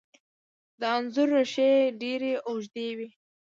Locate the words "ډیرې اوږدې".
2.01-2.89